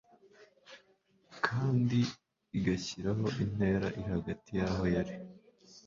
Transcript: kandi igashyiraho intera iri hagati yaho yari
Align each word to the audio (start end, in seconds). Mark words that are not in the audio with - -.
kandi 1.45 1.99
igashyiraho 2.57 3.25
intera 3.43 3.87
iri 3.99 4.07
hagati 4.15 4.49
yaho 4.59 4.83
yari 4.95 5.15